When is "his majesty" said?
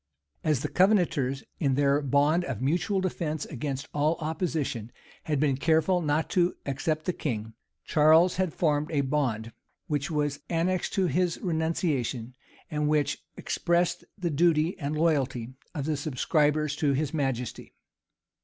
16.93-17.75